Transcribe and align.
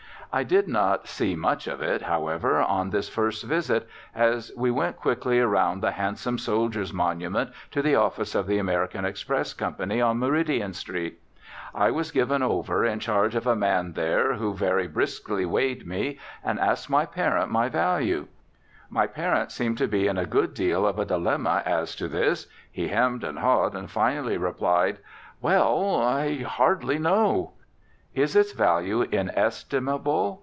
I 0.33 0.43
did 0.45 0.69
not 0.69 1.09
see 1.09 1.35
much 1.35 1.67
of 1.67 1.81
it, 1.81 2.03
however, 2.03 2.61
on 2.61 2.89
this 2.91 3.09
first 3.09 3.43
visit, 3.43 3.85
as 4.15 4.49
we 4.55 4.71
went 4.71 4.95
quickly 4.95 5.41
around 5.41 5.81
the 5.83 5.91
handsome 5.91 6.37
Soldiers' 6.37 6.93
Monument 6.93 7.49
to 7.71 7.81
the 7.81 7.95
office 7.95 8.33
of 8.33 8.47
the 8.47 8.57
American 8.57 9.03
Express 9.03 9.53
Company 9.53 9.99
on 9.99 10.19
Meridian 10.19 10.71
Street. 10.71 11.19
I 11.75 11.91
was 11.91 12.11
given 12.13 12.41
over 12.41 12.85
in 12.85 12.99
charge 13.01 13.35
of 13.35 13.45
a 13.45 13.57
man 13.57 13.91
there 13.91 14.35
who 14.35 14.53
very 14.53 14.87
briskly 14.87 15.45
weighed 15.45 15.85
me 15.85 16.17
and 16.45 16.61
asked 16.61 16.89
my 16.89 17.05
parent 17.05 17.51
my 17.51 17.67
value. 17.67 18.27
My 18.89 19.07
parent 19.07 19.51
seemed 19.51 19.77
to 19.79 19.87
be 19.89 20.07
in 20.07 20.17
a 20.17 20.25
good 20.25 20.53
deal 20.53 20.87
of 20.87 20.97
a 20.97 21.03
dilemma 21.03 21.61
as 21.65 21.93
to 21.97 22.07
this. 22.07 22.47
He 22.71 22.87
hemmed 22.87 23.25
and 23.25 23.39
hawed 23.39 23.75
and 23.75 23.91
finally 23.91 24.37
replied: 24.37 24.99
"Well, 25.41 26.01
I 26.01 26.37
hardly 26.43 26.99
know." 26.99 27.51
"Is 28.13 28.35
its 28.35 28.51
value 28.51 29.03
inestimable?" 29.03 30.39